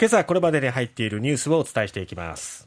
[0.00, 2.66] 今朝これまでに入っているニュースをお伝えしていきます。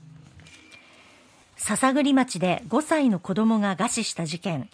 [1.58, 4.70] 篠栗町で5歳の子供が餓死した事件。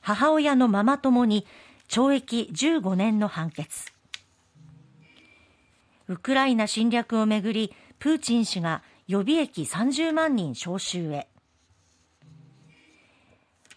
[0.00, 1.46] 母親のママ友に
[1.88, 3.92] 懲役15年の判決。
[6.08, 11.28] ウクライナ侵略をめぐりプーチン氏が予備役30万人招集へ。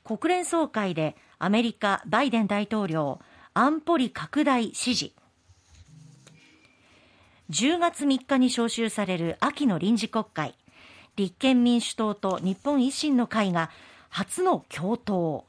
[0.04, 3.20] 国連総会でアメリカバイデン大統領
[3.54, 5.14] 安保理拡大支持
[7.50, 10.56] 10月3日に召集される秋の臨時国会。
[11.16, 13.70] 立憲民主党と日本維新の会が
[14.10, 15.44] 初の共闘。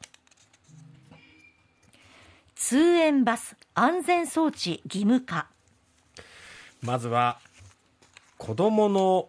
[2.56, 5.48] 通園バス安全装置義務化。
[6.82, 7.38] まずは
[8.38, 9.28] 子どもの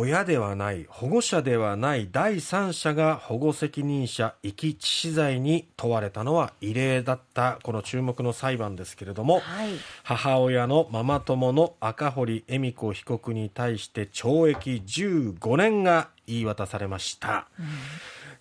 [0.00, 9.70] 親ではない保護者ではない第三者が保護責任者遺棄致死罪に問われたのは異例だったこの注目の裁判ですけれども、はい、
[10.04, 17.48] 母親のママ友の赤堀恵美子被告に対して懲役15年が言い渡されました。
[17.58, 17.66] うん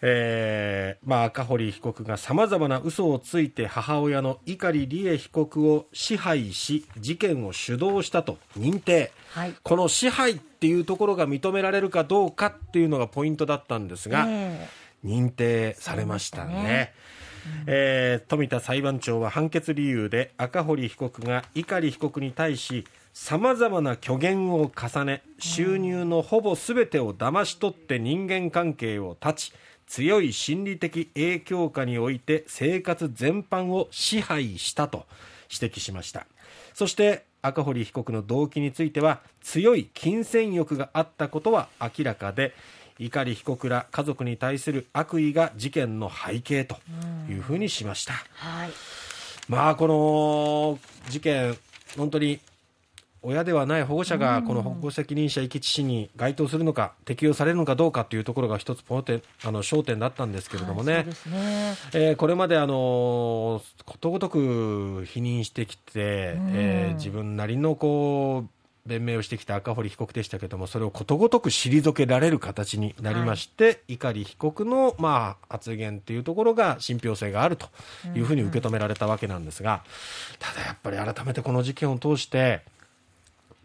[0.02, 16.94] えーまあ、赤堀被告がさまざまな嘘をついて母親の碇利恵被告を支配し事件を主導したと認定、はい、この支配っていうところが認められるかどうかっていうのがポイントだったんですが、えー、認定されましたね。
[17.66, 29.53] えー、富田裁判長は判決理由で赤堀被告が碇被告に対しさまざまな虚言を重ね収入のほぼすべてを騙し取って人間関係を断ち
[29.88, 35.06] 強い心理的影響下において生活全般を支配したと
[35.50, 36.28] 指摘しました。
[36.74, 42.54] そして赤堀被告の動機については強い金銭欲があったことは明らかで
[43.00, 46.78] 碇被告ら家族に対する悪意が事件の背景と
[47.30, 48.72] いうふうにしました、はい、
[49.48, 51.58] まあこの事件
[51.96, 52.40] 本当に
[53.28, 61.14] 親ではない保護者がこの保護責任者遺棄致死に該当するのか、適用されるのかどうかというところが一つポテあの焦点だったんですけれどもね、はい、ね。
[61.94, 68.50] えー、これまであのことごとく否認してきて、えー、自分なりのこう
[68.88, 77.68] 弁明をしてきた赤堀被告でしたけどもそれをことごとく退けられる形になりまして、はい、碇被告の、まあ、発言というところが信憑性があると
[78.16, 79.84] いうふうに受け止められたわけなんですが、
[80.40, 82.62] ただやっぱり改めてこの事件を通して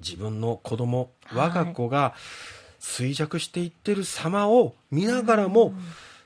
[0.02, 2.14] 自分の子供我が子が
[2.80, 5.72] 衰弱していってる様を見ながらも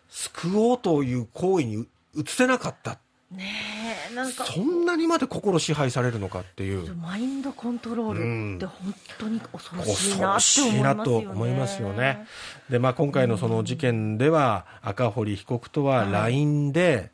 [0.08, 2.98] 救おうという行為に移せなかった。
[3.30, 3.76] ね
[4.14, 4.46] なんか。
[4.46, 6.94] そんなにまで心支配されるのかっていう。
[6.94, 12.26] マインドコントロールって本当に恐ろしいなと思いますよね。
[12.70, 17.10] でまあ、今回のその事件では、赤堀被告とは LINE で、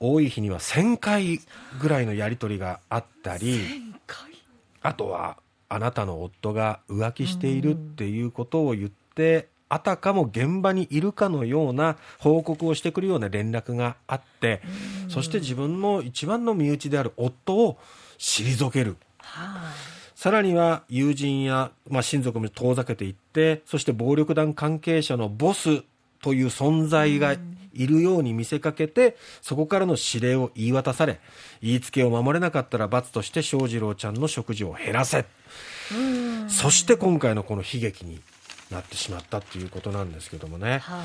[0.00, 1.40] 多い日には1000回
[1.80, 3.87] ぐらいのやり取りがあったり
[4.82, 14.62] あとはあなたの夫が浮気しているっていうことを言って、あたかも現場にいるかのような報告をしてくるような連絡があって、
[15.08, 17.78] そして自分の一番の身内である夫を
[18.18, 18.96] 退ける。
[20.14, 25.84] さらには友人や、まあ、親族も遠ざけていって、そして暴力団関係者のボス
[26.22, 27.36] という存在が
[27.72, 31.20] いるように見せかけて、そこからの指令を言い渡され、
[31.62, 35.24] 言いつけを守れなかったら罰として翔士郎ちゃんの食事を減らせ。
[36.48, 38.20] そして今回のこの悲劇に
[38.70, 40.78] なってしまったっていうことなんですけどもね。
[40.78, 41.04] はい。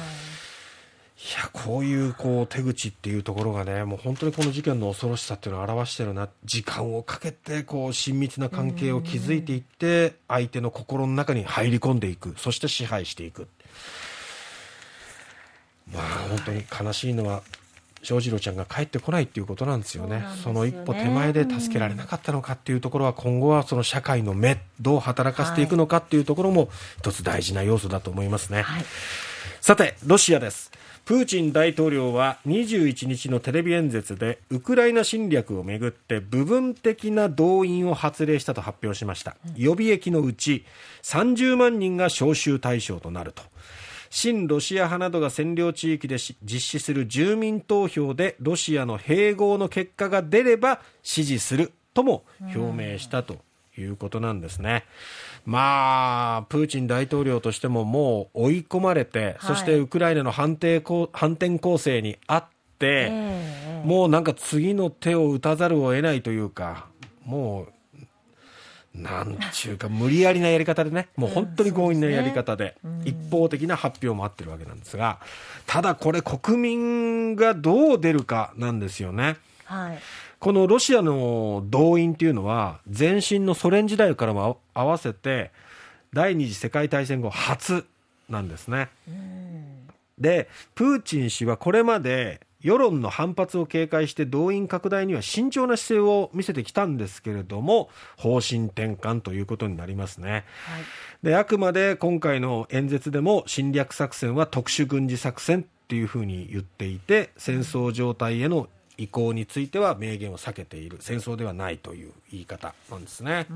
[1.16, 6.28] いやこういうこう手口っていうところがねもう本当にこの事件の恐ろしさっていうのを表してるな。
[6.44, 12.34] 時間をかけてこう親密な関係を築いていって相手の心の中に入り込んでいく。
[12.38, 13.48] そして支配していく
[15.94, 17.42] まあ本当に悲しいのは
[18.04, 20.26] 翔士郎ちゃんが帰ってこないっていうことなんですよね。
[20.44, 28.86] その一歩手前で助けられなかったのかっていうところは今後はその社会の目どう働かせていくのかっていうところも一つ大事な要素だと思いますね、はい、
[29.62, 30.72] さてロシアです
[31.06, 40.66] プーチン大統領は21日のテレビ演説でウクライナ侵略をめぐって部分的な動員を発令したと発表しました予備役のうち
[41.04, 43.44] 30万人が招集対象となると
[44.16, 53.38] 親ロシア派などが占領地域で実施する住民投票でロシアの併合の結果が出れば支持するとも表明したと
[53.76, 54.86] いうことなんですね。
[55.46, 62.46] まあ、プーチン大統領としてももう追い込まれて、はい、そしてウクライナの反転反転攻勢にあっ
[62.78, 66.86] て、えー、もうなんか次の手を打たざるを得ないというか、
[67.26, 67.74] もう
[68.94, 72.76] なんちゅうか、無理やりなやり方でね、もう本当に強引なやり方で、
[73.06, 75.20] 一方的な発表もあってるわけなんですが、
[75.66, 79.38] ただこれ、国民がどう出るかなんですよね。
[79.66, 80.00] はい、
[80.40, 85.52] このロシアの動員っていうのは、前身のソ連時代からも合わせて、
[86.14, 87.86] 第二次世界大戦後初
[88.30, 88.90] なんですね。
[90.20, 100.44] で、プーチン氏はこれまで世論の反発を警戒して動員拡大には慎重な姿勢を見せてきたんですけれども方針転換ということになりますね、はい、
[101.22, 110.98] であくまで今回の演説でも侵略作戦は特殊軍事作戦っていうふうに言っていて戦争状態への移行については明言を避けている。
[111.00, 113.48] 戦争ではないという言い方なんですね。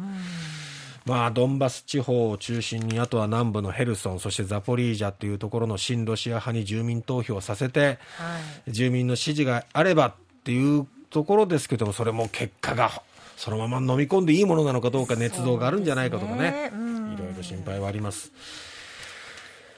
[1.05, 10.13] まあ、ドンバス地方を中心にあとは南部のヘルソンそしてザポリージャというところの親ロシア派に住民投票させて、はい、住民の支持があればっ
[10.43, 13.01] ていうところですけどもそれも結果が
[13.37, 16.71] そのまま飲み込んでいいものなのかどうか捏造があるんじゃないかとかね、ね、
[17.15, 18.33] いろいろ心配はあります。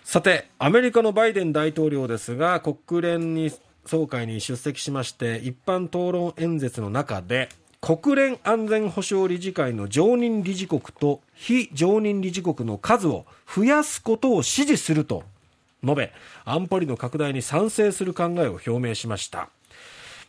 [0.04, 3.52] さてアメリカのバイデン大統領ですが国連に
[3.86, 7.50] 総会に出席しまして一般討論演説の中で
[7.82, 15.24] 国連安全保障理事会の常任理事国と非常任理事国の数を増やすことを支持すると
[15.84, 19.50] 述べ安保理の拡大に賛成する考えを表明しました。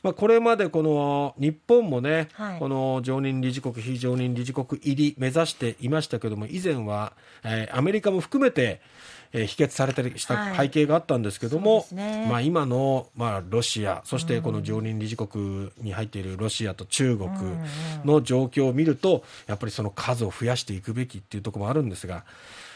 [0.02, 7.12] まあ、これまでこの日本もね、はい、この常任理事国、非常任理事国入り目指していましたけれども、以前は、
[7.44, 8.80] えー、アメリカも含めて、
[9.32, 17.30] えー、否決されたりした背景があったんですけども、はいね、まあ、今の、まあ、ロシア、そしてこの常任理事国に入っているロシアと中国
[18.04, 22.24] の状況を見ると、やっぱりその数を増やしていくべきっていうところもあるんですが、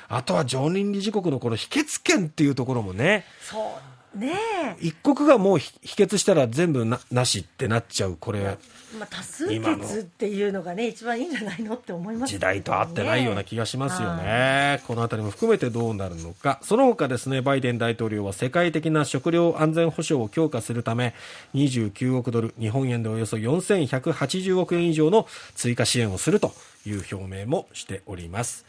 [0.09, 8.59] あとは常任理事国のこの否決権っていうところもね、そうね一国がもう否決したら全部ななしってなっちゃうこれ、
[8.99, 14.83] まあ、多数決っていうのがね一番いいんじゃないのって思います、ね、時代と合ってないような気がしますよね。
[14.87, 16.59] この辺りも含めてどうなるのか。
[16.63, 21.15] その他ですねバイデン大統領は世界的な食料安全保障を強化するため
[21.55, 26.53] 29億ドル日本円でおよそ4180億円以上の追加支援をすると
[26.87, 28.65] いう表明もしております。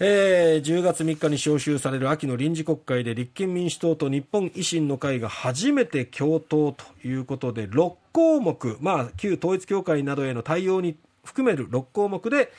[0.00, 12.50] えー、10月3日に召集される秋の臨時国会で立憲民主党と日本維新の会が初めて共闘ということで6項目、まあ、旧統一教会などへの対応に含める6項目で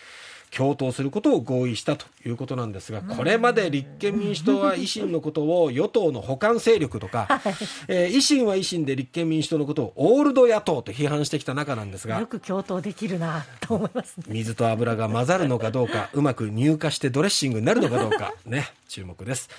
[0.56, 7.28] 共闘することを合意したということなんですが、これまで立憲民主党は維新のことを与党の補完勢力とか、
[7.90, 19.50] えー、維新は維新で立憲民主党のことをオールド野党と批判してきた中なんですが、よく共闘できるなと思います、ね、水と油が混ざるのかどうか、うまく乳化してドレッシングになるのかどうか、 ね、注目です。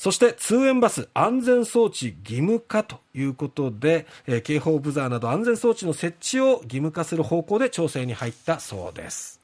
[0.00, 9.39] そして通園バス安全装置義務化ということで、えー、警報ブザーなど安全装置の設置を義務化する方向で調整に入ったそうです。